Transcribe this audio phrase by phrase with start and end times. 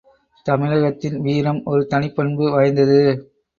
[0.45, 2.99] தமிழகத்தின் வீரம் ஒரு தனிப் பண்பு வாய்ந்தது.